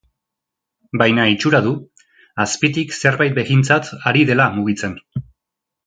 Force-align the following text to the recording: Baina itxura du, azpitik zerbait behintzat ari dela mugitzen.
Baina 1.01 1.25
itxura 1.33 1.59
du, 1.67 1.73
azpitik 2.47 2.97
zerbait 3.03 3.39
behintzat 3.39 3.93
ari 4.13 4.25
dela 4.31 4.53
mugitzen. 4.59 4.99